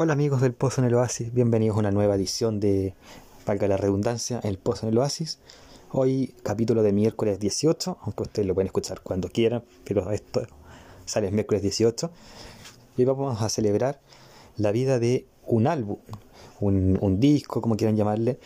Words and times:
Hola 0.00 0.12
amigos 0.12 0.40
del 0.40 0.54
Pozo 0.54 0.80
en 0.80 0.86
el 0.86 0.94
Oasis, 0.94 1.34
bienvenidos 1.34 1.76
a 1.76 1.80
una 1.80 1.90
nueva 1.90 2.14
edición 2.14 2.60
de, 2.60 2.94
valga 3.44 3.66
la 3.66 3.76
redundancia, 3.76 4.38
El 4.44 4.56
Pozo 4.56 4.86
en 4.86 4.92
el 4.92 4.98
Oasis. 4.98 5.40
Hoy 5.90 6.36
capítulo 6.44 6.84
de 6.84 6.92
miércoles 6.92 7.40
18, 7.40 7.98
aunque 8.02 8.22
ustedes 8.22 8.46
lo 8.46 8.54
pueden 8.54 8.68
escuchar 8.68 9.00
cuando 9.00 9.28
quieran, 9.28 9.64
pero 9.82 10.08
esto 10.12 10.46
sale 11.04 11.26
el 11.26 11.34
miércoles 11.34 11.62
18. 11.62 12.12
Y 12.96 13.04
vamos 13.06 13.42
a 13.42 13.48
celebrar 13.48 14.00
la 14.56 14.70
vida 14.70 15.00
de 15.00 15.26
un 15.44 15.66
álbum, 15.66 15.96
un, 16.60 17.18
disco, 17.18 17.60
como 17.60 17.76
quieran 17.76 17.96
llamarle, 17.96 18.38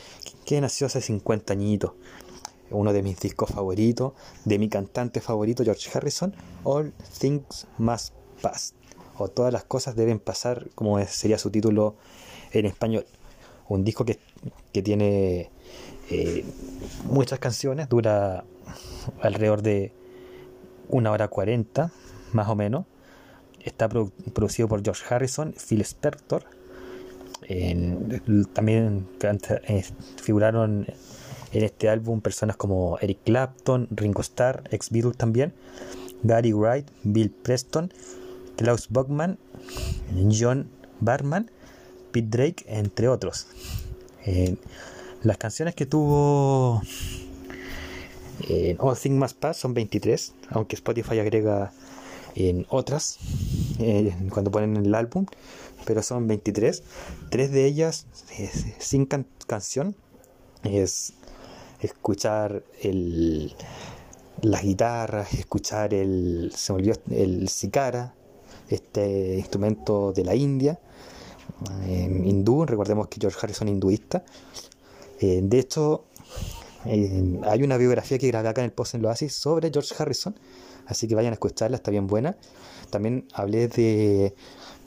que 0.47 0.59
nació 0.59 0.87
hace 0.87 1.03
50 1.03 1.53
añitos. 1.53 1.93
Uno 2.71 2.95
de 2.95 3.03
mis 3.03 3.21
discos 3.21 3.51
favoritos, 3.51 4.15
de 4.47 4.59
mi 4.59 4.71
cantante 4.71 5.21
favorito, 5.21 5.65
George 5.65 5.91
Harrison, 5.93 6.35
All 6.65 6.95
Things 7.21 7.67
Must 7.77 8.15
Pass 8.41 8.73
o 9.17 9.29
Todas 9.29 9.53
las 9.53 9.65
cosas 9.65 9.97
deben 9.97 10.19
pasar, 10.19 10.69
como 10.75 11.05
sería 11.07 11.39
su 11.39 11.51
título 11.51 11.97
en 12.53 12.67
español. 12.67 13.07
Un 13.69 13.85
disco 13.85 14.05
que, 14.05 14.19
tiene 14.83 15.51
eh, 16.11 16.45
muchas 17.05 17.39
canciones, 17.39 17.89
dura 17.89 18.45
alrededor 19.21 19.63
de 19.63 19.93
una 20.89 21.11
hora 21.11 21.29
cuarenta, 21.29 21.93
más 22.33 22.49
o 22.49 22.57
menos. 22.57 22.87
Está 23.61 23.89
producido 23.89 24.69
por 24.69 24.83
George 24.83 25.03
Harrison, 25.09 25.55
Phil 25.55 25.81
Spector. 25.83 26.45
también 28.53 29.09
eh, 29.23 29.85
figuraron 30.21 30.87
en 31.53 31.65
este 31.65 31.89
álbum 31.89 32.21
personas 32.21 32.57
como 32.57 32.99
Eric 33.01 33.21
Clapton, 33.25 33.89
Ringo 33.91 34.23
Starr, 34.23 34.65
ex 34.71 34.91
Beatles 34.91 35.17
también, 35.17 35.53
Gary 36.23 36.53
Wright, 36.53 36.89
Bill 37.05 37.31
Preston 37.31 37.93
Klaus 38.63 38.89
Bockman, 38.91 39.41
John 40.31 40.71
Barman, 41.01 41.51
Pete 42.13 42.29
Drake, 42.29 42.65
entre 42.69 43.09
otros. 43.09 43.49
Eh, 44.25 44.55
las 45.25 45.37
canciones 45.37 45.75
que 45.75 45.85
tuvo 45.85 46.81
en 48.49 48.77
All 48.79 48.97
Things 48.97 49.19
Must 49.19 49.37
Pass 49.37 49.57
son 49.57 49.75
23, 49.75 50.35
aunque 50.51 50.77
Spotify 50.77 51.19
agrega 51.19 51.73
en 52.37 52.65
otras 52.69 53.19
eh, 53.81 54.15
cuando 54.31 54.53
ponen 54.53 54.77
el 54.77 54.95
álbum, 54.95 55.27
pero 55.85 56.01
son 56.01 56.29
23. 56.29 56.85
Tres 57.31 57.51
de 57.51 57.67
ellas 57.67 58.07
sin 58.79 59.07
canción 59.07 59.97
es 60.63 61.15
escuchar 61.81 62.63
las 64.41 64.63
guitarras, 64.63 65.35
escuchar 65.35 65.95
el 65.95 66.53
se 66.55 66.73
volvió 66.73 66.95
el 67.11 67.49
sicara, 67.49 68.15
este 68.75 69.37
instrumento 69.37 70.13
de 70.13 70.25
la 70.25 70.35
India, 70.35 70.79
hindú, 72.25 72.65
recordemos 72.65 73.09
que 73.09 73.19
George 73.21 73.39
Harrison 73.41 73.69
hinduista. 73.69 74.25
Eh, 75.21 75.41
de 75.43 75.59
hecho, 75.59 76.05
eh, 76.85 77.41
hay 77.45 77.63
una 77.63 77.77
biografía 77.77 78.19
que 78.19 78.27
grabé 78.29 78.49
acá 78.49 78.61
en 78.61 78.67
el 78.67 78.73
post 78.73 78.95
en 78.95 79.05
Oasis 79.05 79.35
sobre 79.35 79.71
George 79.71 79.95
Harrison, 79.97 80.35
así 80.87 81.07
que 81.07 81.15
vayan 81.15 81.33
a 81.33 81.35
escucharla, 81.35 81.77
está 81.77 81.91
bien 81.91 82.07
buena. 82.07 82.37
También 82.91 83.27
hablé 83.33 83.69
de, 83.69 84.35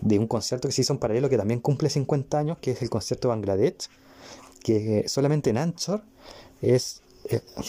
de 0.01 0.19
un 0.19 0.27
concierto 0.27 0.67
que 0.67 0.73
se 0.73 0.81
hizo 0.81 0.93
en 0.93 0.99
paralelo 0.99 1.29
que 1.29 1.37
también 1.37 1.59
cumple 1.59 1.89
50 1.89 2.37
años, 2.37 2.57
que 2.59 2.71
es 2.71 2.81
el 2.81 2.89
concierto 2.89 3.27
de 3.27 3.35
Bangladesh, 3.35 3.89
que 4.61 5.07
solamente 5.07 5.51
en 5.51 5.57
Anchor 5.57 6.03
es 6.61 7.01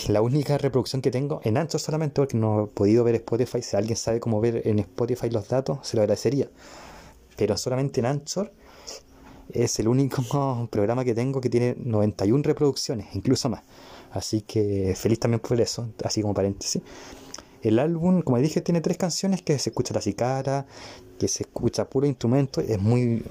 la 0.09 0.21
única 0.21 0.59
reproducción 0.59 1.01
que 1.01 1.11
tengo 1.11 1.41
en 1.45 1.57
ancho 1.57 1.79
solamente 1.79 2.21
porque 2.21 2.37
no 2.37 2.65
he 2.65 2.67
podido 2.67 3.05
ver 3.05 3.15
Spotify. 3.17 3.63
Si 3.63 3.77
alguien 3.77 3.97
sabe 3.97 4.21
cómo 4.21 4.41
ver 4.41 4.63
en 4.67 4.79
Spotify 4.81 5.31
los 5.31 5.49
datos, 5.49 5.79
se 5.83 5.97
lo 5.97 6.03
agradecería. 6.03 6.49
Pero 7.37 7.57
solamente 7.57 8.01
en 8.01 8.07
Anchor 8.07 8.53
es 9.53 9.79
el 9.79 9.89
único 9.89 10.23
programa 10.71 11.05
que 11.05 11.15
tengo 11.15 11.41
que 11.41 11.49
tiene 11.49 11.75
91 11.79 12.43
reproducciones, 12.43 13.15
incluso 13.15 13.49
más. 13.49 13.63
Así 14.13 14.43
que 14.43 14.95
feliz 14.97 15.21
también 15.21 15.41
por 15.41 15.61
eso, 15.61 15.89
así 16.05 16.23
como 16.23 16.35
paréntesis. 16.35 16.83
El 17.63 17.79
álbum, 17.79 18.23
como 18.23 18.39
dije, 18.39 18.61
tiene 18.61 18.81
tres 18.81 18.97
canciones 18.97 19.43
que 19.43 19.59
se 19.59 19.71
escucha 19.71 19.93
la 19.93 20.01
cicara, 20.01 20.67
que 21.19 21.29
se 21.29 21.45
escucha 21.45 21.89
puro 21.89 22.07
instrumento, 22.07 22.61
es 22.61 22.81
muy. 22.81 23.25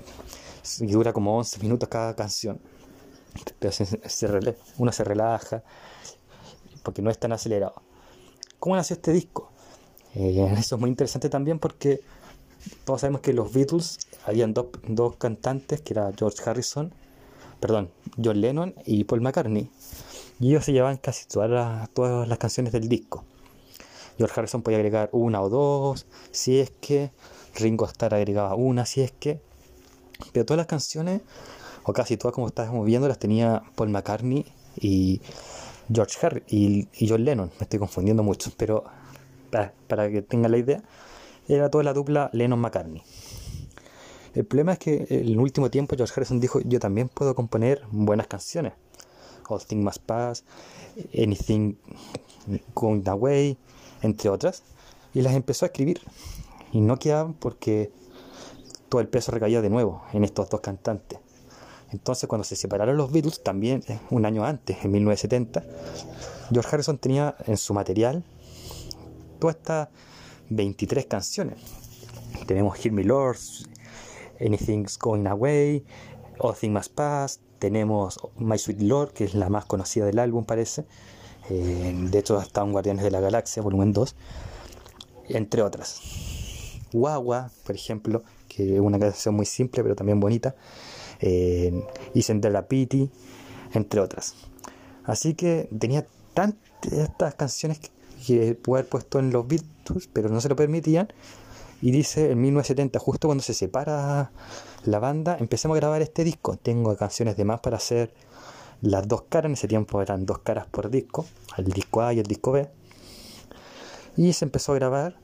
y 0.80 0.88
dura 0.88 1.14
como 1.14 1.38
11 1.38 1.60
minutos 1.62 1.88
cada 1.88 2.16
canción. 2.16 2.60
Entonces, 3.36 3.98
uno 4.78 4.92
se 4.92 5.04
relaja 5.04 5.64
porque 6.86 7.02
no 7.02 7.10
es 7.10 7.18
tan 7.18 7.34
acelerado. 7.34 7.82
¿Cómo 8.60 8.78
nació 8.78 8.94
este 8.94 9.12
disco? 9.12 9.52
Eh, 10.14 10.54
eso 10.58 10.76
es 10.76 10.80
muy 10.82 10.90
interesante 10.90 11.28
también 11.28 11.60
porque 11.60 12.00
todos 12.86 13.02
sabemos 13.02 13.22
que 13.22 13.34
los 13.34 13.52
Beatles 13.52 14.00
habían 14.26 14.54
dos, 14.54 15.16
cantantes, 15.18 15.82
que 15.82 15.94
era 15.94 16.12
George 16.18 16.38
Harrison, 16.46 16.94
perdón, 17.60 17.92
John 18.24 18.40
Lennon 18.40 18.76
y 18.86 19.04
Paul 19.04 19.22
McCartney. 19.22 19.70
Y 20.40 20.50
ellos 20.50 20.66
se 20.66 20.74
llevaban 20.74 20.98
casi 20.98 21.28
todas 21.28 21.50
las, 21.50 21.90
todas 21.90 22.28
las 22.28 22.38
canciones 22.38 22.72
del 22.72 22.88
disco. 22.88 23.24
George 24.18 24.40
Harrison 24.40 24.62
podía 24.62 24.78
agregar 24.78 25.10
una 25.12 25.42
o 25.42 25.50
dos, 25.50 26.06
si 26.32 26.60
es 26.60 26.72
que. 26.72 27.12
Ringo 27.56 27.86
Starr 27.86 28.16
agregaba 28.16 28.56
una, 28.56 28.86
si 28.86 29.02
es 29.02 29.12
que. 29.12 29.40
Pero 30.34 30.46
todas 30.46 30.58
las 30.58 30.68
canciones, 30.68 31.22
o 31.84 31.94
casi 31.94 32.18
todas 32.18 32.34
como 32.34 32.48
estábamos 32.48 32.86
viendo, 32.86 33.08
las 33.08 33.20
tenía 33.20 33.64
Paul 33.76 33.90
McCartney 33.90 34.46
y 34.78 35.22
George 35.92 36.18
Harry 36.26 36.44
y, 36.48 36.88
John 37.08 37.24
Lennon, 37.24 37.52
me 37.60 37.64
estoy 37.64 37.80
confundiendo 37.80 38.24
mucho, 38.24 38.52
pero 38.58 38.84
para, 39.88 40.12
que 40.12 40.22
tengan 40.22 40.52
la 40.52 40.58
idea, 40.58 40.84
era 41.48 41.70
toda 41.70 41.84
la 41.84 41.94
dupla 41.94 42.30
Lennon-McCartney. 42.34 43.02
El 44.34 44.46
problema 44.46 44.74
es 44.74 44.80
que 44.80 45.08
en 45.10 45.28
el 45.28 45.40
último 45.40 45.70
tiempo 45.70 45.96
George 45.96 46.14
Harrison 46.16 46.40
dijo, 46.40 46.60
yo 46.62 46.80
también 46.80 47.08
puedo 47.08 47.36
componer 47.36 47.84
buenas 47.92 48.28
canciones. 48.28 48.74
All 49.48 49.64
Things 49.64 49.84
Must 49.84 50.02
Pass, 50.02 50.44
Anything 51.18 51.76
Going 52.74 53.08
Away, 53.08 53.58
entre 54.02 54.30
otras. 54.30 54.64
Y 55.14 55.22
las 55.22 55.34
empezó 55.36 55.66
a 55.66 55.68
escribir. 55.68 56.02
Y 56.74 56.82
no 56.82 56.98
quedaban 56.98 57.34
porque 57.34 57.92
todo 58.90 59.00
el 59.00 59.08
peso 59.08 59.32
recaía 59.32 59.62
de 59.62 59.70
nuevo 59.70 60.04
en 60.12 60.26
estos 60.26 60.50
dos 60.50 60.60
cantantes. 60.60 61.20
Entonces, 61.96 62.28
cuando 62.28 62.44
se 62.44 62.58
separaron 62.58 62.98
los 62.98 63.10
Beatles, 63.10 63.42
también 63.42 63.82
eh, 63.88 63.98
un 64.10 64.26
año 64.26 64.44
antes, 64.44 64.84
en 64.84 64.92
1970, 64.92 65.64
George 66.52 66.70
Harrison 66.70 66.98
tenía 66.98 67.36
en 67.48 67.56
su 67.56 67.74
material 67.74 68.22
todas 69.40 69.56
estas 69.56 69.88
23 70.50 71.06
canciones. 71.06 71.58
Tenemos 72.48 72.78
Hear 72.78 72.92
Me 72.92 73.06
Lord, 73.06 73.38
Anything's 74.42 75.00
Going 75.00 75.26
Away, 75.26 75.86
All 76.40 76.54
Things 76.54 76.74
Must 76.74 76.92
Pass, 76.94 77.40
tenemos 77.60 78.20
My 78.38 78.58
Sweet 78.58 78.82
Lord, 78.82 79.14
que 79.14 79.24
es 79.24 79.34
la 79.34 79.48
más 79.48 79.64
conocida 79.64 80.06
del 80.06 80.20
álbum, 80.20 80.44
parece. 80.44 80.86
Eh, 81.50 81.94
de 82.12 82.20
hecho, 82.20 82.38
hasta 82.38 82.62
un 82.62 82.74
Guardianes 82.74 83.06
de 83.06 83.12
la 83.12 83.22
Galaxia, 83.22 83.64
volumen 83.64 83.94
2, 83.94 84.16
entre 85.30 85.62
otras. 85.62 86.02
Guagua, 86.92 87.52
por 87.66 87.74
ejemplo, 87.74 88.24
que 88.50 88.76
es 88.76 88.82
una 88.82 89.00
canción 89.00 89.34
muy 89.34 89.46
simple 89.46 89.82
pero 89.82 89.96
también 89.96 90.20
bonita 90.20 90.56
eh, 91.20 91.84
la 92.52 92.68
Pity, 92.68 93.10
entre 93.74 94.00
otras. 94.00 94.36
Así 95.04 95.34
que 95.34 95.70
tenía 95.78 96.06
tantas 96.34 97.36
canciones 97.36 97.80
que, 98.26 98.56
pude 98.56 98.80
haber 98.80 98.90
puesto 98.90 99.20
en 99.20 99.32
los 99.32 99.48
Beatles, 99.48 100.10
pero 100.12 100.30
no 100.30 100.42
se 100.42 100.50
lo 100.50 100.56
permitían. 100.56 101.12
Y 101.82 101.92
dice 101.92 102.32
en 102.32 102.42
1970, 102.42 103.00
justo 103.00 103.28
cuando 103.28 103.44
se 103.44 103.54
separa 103.54 104.32
la 104.86 105.00
banda, 105.00 105.38
empecemos 105.40 105.76
a 105.76 105.80
grabar 105.80 106.02
este 106.02 106.24
disco. 106.24 106.58
Tengo 106.58 106.96
canciones 106.96 107.38
de 107.38 107.46
más 107.46 107.60
para 107.60 107.78
hacer 107.78 108.14
las 108.82 109.08
dos 109.08 109.24
caras. 109.30 109.50
En 109.50 109.54
ese 109.54 109.68
tiempo 109.68 110.02
eran 110.02 110.26
dos 110.26 110.40
caras 110.40 110.66
por 110.68 110.90
disco, 110.90 111.26
el 111.58 111.66
disco 111.66 112.02
A 112.02 112.14
y 112.14 112.20
el 112.20 112.26
disco 112.26 112.52
B. 112.54 112.68
Y 114.18 114.34
se 114.34 114.46
empezó 114.46 114.72
a 114.72 114.76
grabar 114.76 115.16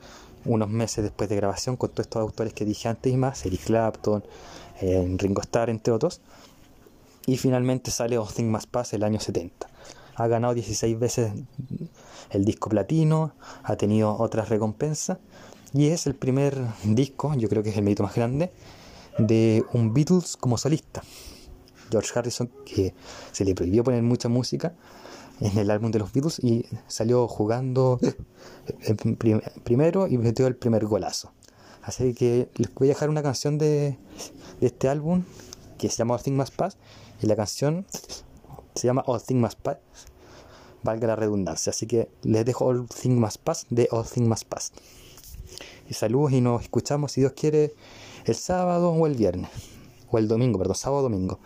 unos 0.46 0.70
meses 0.70 1.04
después 1.04 1.30
de 1.30 1.36
grabación 1.36 1.78
con 1.78 1.90
todos 1.90 2.06
estos 2.06 2.22
autores 2.22 2.54
que 2.54 2.66
dije 2.66 2.88
antes 2.90 3.12
y 3.12 3.18
más, 3.18 3.46
Eric 3.46 3.64
Clapton, 3.66 4.24
en 4.80 5.18
Ringo 5.20 5.42
Starr, 5.42 5.70
entre 5.70 5.94
otros. 5.94 6.22
Y 7.26 7.38
finalmente 7.38 7.92
sale 7.92 8.18
All 8.18 8.34
Things 8.34 8.50
Must 8.50 8.70
Pass 8.70 8.94
el 8.94 9.04
año 9.04 9.20
70. 9.20 9.68
Ha 10.16 10.28
ganado 10.28 10.54
16 10.54 11.00
veces 11.00 11.32
el 12.32 12.46
disco 12.46 12.70
platino, 12.70 13.34
ha 13.64 13.76
tenido 13.76 14.18
otras 14.18 14.50
recompensas 14.50 15.20
y 15.74 15.88
es 15.88 16.08
el 16.08 16.16
primer 16.16 16.58
disco, 16.84 17.34
yo 17.36 17.48
creo 17.48 17.64
que 17.64 17.70
es 17.70 17.78
el 17.78 17.84
mérito 17.84 18.04
más 18.04 18.16
grande, 18.16 18.52
de 19.18 19.64
un 19.74 19.94
Beatles 19.94 20.36
como 20.38 20.58
solista. 20.58 21.02
George 21.90 22.12
Harrison, 22.18 22.50
que 22.66 22.94
se 23.32 23.46
le 23.46 23.54
prohibió 23.54 23.84
poner 23.84 24.02
mucha 24.02 24.30
música 24.30 24.74
en 25.42 25.58
el 25.58 25.72
álbum 25.72 25.92
de 25.92 26.00
los 26.00 26.14
Beatles 26.14 26.40
y 26.40 26.66
salió 26.88 27.28
jugando 27.28 28.00
primero 29.64 30.08
y 30.08 30.18
metió 30.18 30.48
el 30.48 30.56
primer 30.56 30.86
golazo. 30.86 31.34
Así 31.82 32.14
que 32.14 32.50
les 32.56 32.74
voy 32.76 32.88
a 32.88 32.90
dejar 32.90 33.10
una 33.10 33.24
canción 33.24 33.58
de, 33.58 33.98
este 34.62 34.88
álbum 34.88 35.24
que 35.80 35.90
se 35.90 35.98
llama 35.98 36.14
All 36.14 36.22
Things 36.22 36.38
Must 36.38 36.56
Pass 36.56 36.78
y 37.22 37.26
la 37.26 37.36
canción 37.36 37.88
se 38.76 38.88
llama 38.88 39.04
All 39.08 39.22
Things 39.22 39.42
Must 39.42 39.60
Pass, 39.60 39.78
valga 40.84 41.08
la 41.08 41.16
redundancia. 41.16 41.72
Así 41.72 41.88
que 41.88 42.08
les 42.22 42.46
dejo 42.46 42.66
All 42.66 42.88
Things 42.88 43.20
Must 43.20 43.38
Pass 43.38 43.66
de 43.72 43.88
All 43.92 44.06
Things 44.06 44.28
Must 44.28 44.46
Pass. 44.46 44.72
Y 45.90 45.96
saludos 45.96 46.34
y 46.34 46.42
nos 46.42 46.62
escuchamos 46.62 47.14
si 47.14 47.22
Dios 47.22 47.34
quiere 47.34 47.74
el 48.26 48.36
sábado 48.36 48.92
o 48.92 49.08
el 49.08 49.16
viernes. 49.16 49.50
o 50.12 50.18
el 50.20 50.28
domingo, 50.28 50.60
perdón, 50.60 50.76
sábado 50.76 51.02
domingo. 51.04 51.40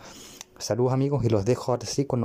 Saludos 0.58 0.92
amigos 0.92 1.24
y 1.24 1.30
los 1.30 1.46
dejo 1.46 1.72
ahora 1.72 1.86
sí 1.86 2.06
con 2.06 2.22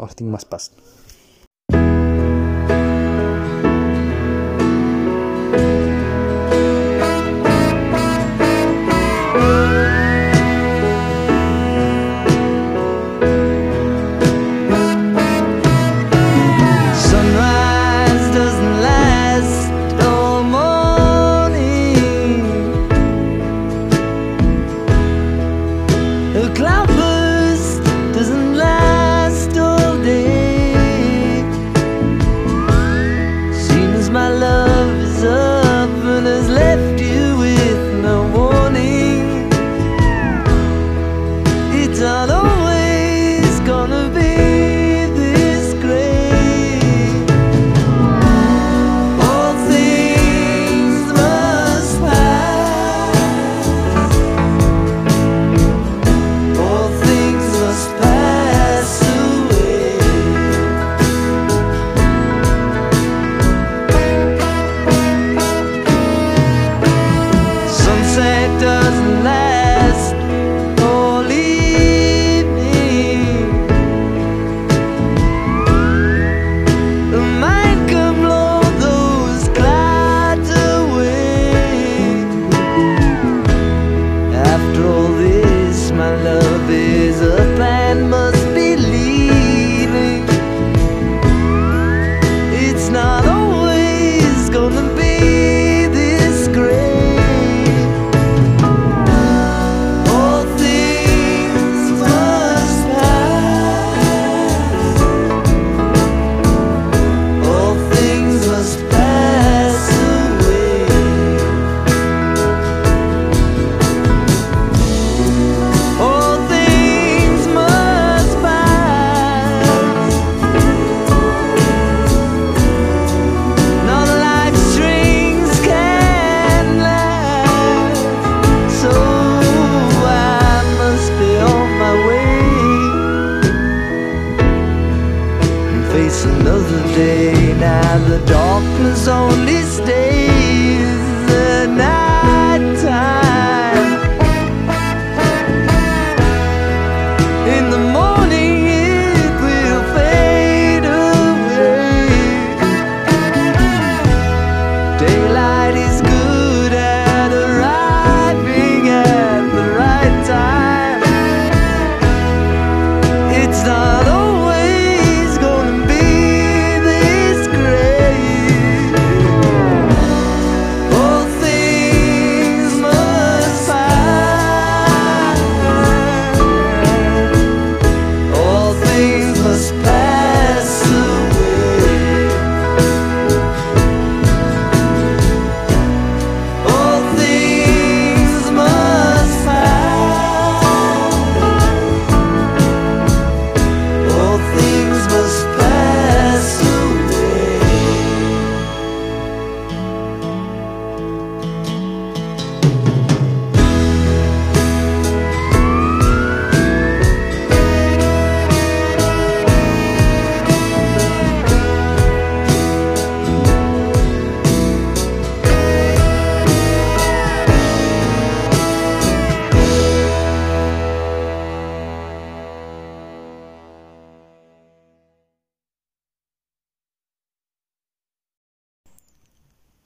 another 136.25 136.83
day. 136.95 137.55
Now 137.59 137.99
the 138.09 138.19
darkness 138.27 139.09
only 139.09 139.63
stays. 139.63 140.10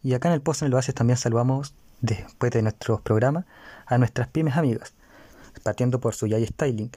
Y 0.04 0.12
acá 0.12 0.28
en 0.28 0.34
el 0.34 0.42
post 0.42 0.60
en 0.60 0.66
el 0.66 0.74
Oasis 0.74 0.94
también 0.94 1.16
saludamos, 1.16 1.74
después 2.02 2.52
de 2.52 2.60
nuestros 2.60 3.00
programas, 3.00 3.46
a 3.86 3.96
nuestras 3.96 4.28
pymes 4.28 4.54
amigas, 4.56 4.92
partiendo 5.62 5.98
por 5.98 6.14
su 6.14 6.26
Yay 6.26 6.46
Styling, 6.46 6.90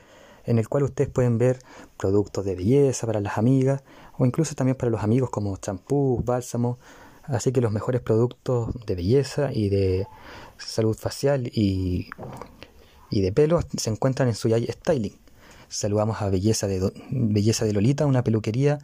en 0.43 0.59
el 0.59 0.67
cual 0.67 0.83
ustedes 0.83 1.09
pueden 1.09 1.37
ver 1.37 1.59
productos 1.95 2.43
de 2.43 2.55
belleza 2.55 3.07
para 3.07 3.21
las 3.21 3.37
amigas 3.37 3.81
o 4.17 4.25
incluso 4.25 4.55
también 4.55 4.75
para 4.75 4.89
los 4.91 5.03
amigos 5.03 5.29
como 5.29 5.55
champú, 5.55 6.21
bálsamo, 6.25 6.79
así 7.23 7.53
que 7.53 7.61
los 7.61 7.71
mejores 7.71 8.01
productos 8.01 8.73
de 8.85 8.95
belleza 8.95 9.53
y 9.53 9.69
de 9.69 10.05
salud 10.57 10.95
facial 10.97 11.47
y, 11.53 12.09
y 13.09 13.21
de 13.21 13.31
pelo 13.31 13.61
se 13.77 13.89
encuentran 13.89 14.27
en 14.27 14.35
su 14.35 14.49
Yay 14.49 14.67
Styling. 14.67 15.15
Saludamos 15.69 16.21
a 16.21 16.29
Belleza 16.29 16.67
de, 16.67 16.91
Belleza 17.09 17.63
de 17.63 17.71
Lolita, 17.71 18.05
una 18.05 18.23
peluquería 18.23 18.79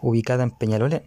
ubicada 0.00 0.42
en 0.42 0.50
Peñalolén 0.50 1.02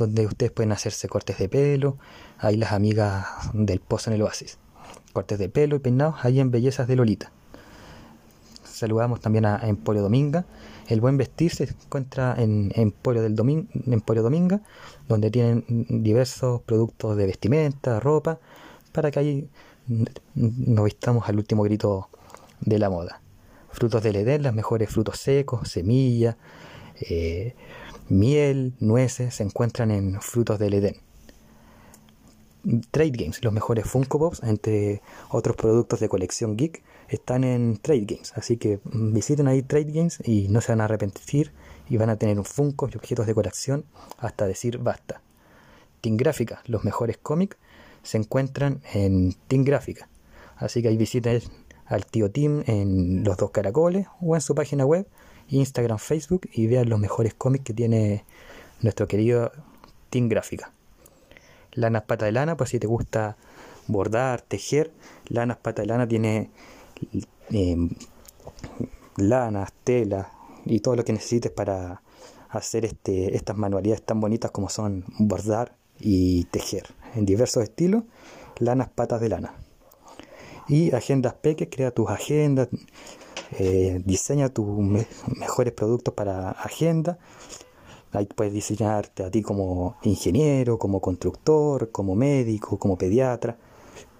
donde 0.00 0.26
ustedes 0.26 0.50
pueden 0.50 0.72
hacerse 0.72 1.08
cortes 1.08 1.38
de 1.38 1.48
pelo, 1.48 1.98
ahí 2.38 2.56
las 2.56 2.72
amigas 2.72 3.26
del 3.52 3.80
Pozo 3.80 4.10
en 4.10 4.16
el 4.16 4.22
Oasis, 4.22 4.58
cortes 5.12 5.38
de 5.38 5.48
pelo 5.48 5.76
y 5.76 5.78
peinados 5.78 6.16
ahí 6.24 6.40
en 6.40 6.50
Bellezas 6.50 6.88
de 6.88 6.96
Lolita. 6.96 7.30
Saludamos 8.64 9.20
también 9.20 9.44
a 9.44 9.60
Emporio 9.68 10.00
Dominga. 10.00 10.46
El 10.88 11.02
buen 11.02 11.18
vestir 11.18 11.54
se 11.54 11.64
encuentra 11.64 12.34
en 12.38 12.72
Emporio, 12.74 13.20
del 13.20 13.36
Dominga, 13.36 14.62
donde 15.06 15.30
tienen 15.30 15.64
diversos 15.88 16.62
productos 16.62 17.16
de 17.16 17.26
vestimenta, 17.26 18.00
ropa, 18.00 18.38
para 18.90 19.10
que 19.10 19.18
ahí 19.18 19.48
nos 20.34 20.84
vistamos 20.84 21.28
al 21.28 21.36
último 21.36 21.62
grito 21.62 22.08
de 22.60 22.78
la 22.78 22.88
moda. 22.88 23.20
Frutos 23.70 24.02
del 24.02 24.16
Edén, 24.16 24.42
los 24.42 24.54
mejores 24.54 24.88
frutos 24.88 25.20
secos, 25.20 25.68
semillas, 25.68 26.36
eh, 27.02 27.54
miel, 28.10 28.74
nueces 28.80 29.34
se 29.34 29.42
encuentran 29.42 29.90
en 29.90 30.20
frutos 30.20 30.58
del 30.58 30.74
Edén. 30.74 30.96
Trade 32.90 33.12
Games, 33.12 33.42
los 33.42 33.52
mejores 33.52 33.86
Funko 33.86 34.18
Pops, 34.18 34.42
entre 34.42 35.00
otros 35.30 35.56
productos 35.56 36.00
de 36.00 36.08
colección 36.08 36.56
geek, 36.56 36.82
están 37.08 37.44
en 37.44 37.78
Trade 37.78 38.04
Games. 38.06 38.32
Así 38.36 38.58
que 38.58 38.80
visiten 38.84 39.48
ahí 39.48 39.62
Trade 39.62 39.92
Games 39.92 40.18
y 40.24 40.48
no 40.48 40.60
se 40.60 40.72
van 40.72 40.82
a 40.82 40.84
arrepentir 40.84 41.52
y 41.88 41.96
van 41.96 42.10
a 42.10 42.16
tener 42.16 42.38
un 42.38 42.44
Funko 42.44 42.88
y 42.92 42.96
objetos 42.96 43.26
de 43.26 43.34
colección 43.34 43.84
hasta 44.18 44.46
decir 44.46 44.78
basta. 44.78 45.22
Team 46.00 46.16
Gráfica, 46.16 46.62
los 46.66 46.84
mejores 46.84 47.16
cómics, 47.18 47.56
se 48.02 48.18
encuentran 48.18 48.82
en 48.92 49.34
Team 49.48 49.64
Gráfica. 49.64 50.08
Así 50.56 50.82
que 50.82 50.88
ahí 50.88 50.96
visiten 50.96 51.42
al 51.86 52.06
tío 52.06 52.30
Tim 52.30 52.62
en 52.66 53.24
los 53.24 53.36
dos 53.36 53.50
caracoles 53.50 54.06
o 54.20 54.34
en 54.34 54.40
su 54.40 54.54
página 54.54 54.84
web, 54.84 55.06
Instagram, 55.50 55.98
Facebook 55.98 56.48
y 56.52 56.66
vean 56.66 56.88
los 56.88 56.98
mejores 56.98 57.34
cómics 57.34 57.64
que 57.64 57.74
tiene 57.74 58.24
nuestro 58.80 59.06
querido 59.06 59.52
Team 60.08 60.28
Gráfica. 60.28 60.72
Lanas 61.72 62.02
Pata 62.02 62.26
de 62.26 62.32
Lana, 62.32 62.56
pues 62.56 62.70
si 62.70 62.78
te 62.78 62.86
gusta 62.86 63.36
bordar, 63.86 64.42
tejer, 64.42 64.92
Lanas 65.28 65.58
Pata 65.58 65.82
de 65.82 65.88
Lana 65.88 66.08
tiene 66.08 66.50
eh, 67.50 67.76
lanas, 69.16 69.72
telas 69.84 70.28
y 70.64 70.80
todo 70.80 70.96
lo 70.96 71.04
que 71.04 71.12
necesites 71.12 71.50
para 71.50 72.02
hacer 72.48 72.84
este, 72.84 73.36
estas 73.36 73.56
manualidades 73.56 74.02
tan 74.02 74.20
bonitas 74.20 74.50
como 74.50 74.68
son 74.68 75.04
bordar 75.18 75.74
y 75.98 76.44
tejer 76.44 76.86
en 77.14 77.26
diversos 77.26 77.62
estilos, 77.62 78.04
lanas 78.58 78.88
patas 78.88 79.20
de 79.20 79.28
lana. 79.28 79.54
Y 80.68 80.94
agendas 80.94 81.34
peques, 81.34 81.68
crea 81.70 81.90
tus 81.90 82.08
agendas, 82.08 82.68
eh, 83.58 84.00
diseña 84.04 84.48
tus 84.48 84.66
mejores 85.26 85.72
productos 85.72 86.14
para 86.14 86.50
agenda. 86.50 87.18
Ahí 88.12 88.26
puedes 88.26 88.52
diseñarte 88.52 89.22
a 89.22 89.30
ti 89.30 89.42
como 89.42 89.96
ingeniero, 90.02 90.78
como 90.78 91.00
constructor, 91.00 91.90
como 91.92 92.16
médico, 92.16 92.78
como 92.78 92.98
pediatra, 92.98 93.56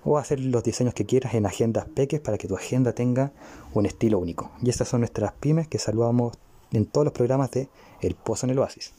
o 0.05 0.17
hacer 0.17 0.41
los 0.41 0.63
diseños 0.63 0.95
que 0.95 1.07
quieras 1.07 1.35
en 1.35 1.47
agendas 1.47 1.87
peques 1.87 2.21
para 2.21 2.39
que 2.39 2.49
tu 2.49 2.57
agenda 2.57 2.93
tenga 2.93 3.33
un 3.75 3.87
estilo 3.87 4.19
único. 4.19 4.51
Y 4.63 4.71
estas 4.71 4.89
son 4.89 5.01
nuestras 5.01 5.33
pymes 5.33 5.69
que 5.69 5.79
saludamos 5.79 6.39
en 6.73 6.87
todos 6.87 7.05
los 7.05 7.13
programas 7.13 7.51
de 7.51 7.69
El 8.01 8.15
Pozo 8.15 8.47
en 8.47 8.51
el 8.51 8.59
Oasis. 8.61 8.93